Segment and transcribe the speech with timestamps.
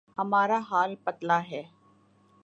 [0.17, 1.63] ہمارا حال پتلا ہے۔